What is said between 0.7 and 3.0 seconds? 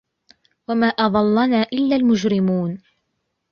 أضلنا إلا المجرمون